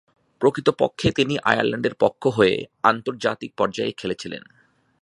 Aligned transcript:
প্রকৃতপক্ষে 0.41 1.07
তিনি 1.11 1.33
আয়ারল্যান্ডের 1.43 1.95
পক্ষ 1.95 2.27
হয়ে 2.27 2.55
আন্তর্জাতিক 2.83 3.51
পর্যায়ে 3.57 3.91
খেলেছিলেন। 3.91 4.43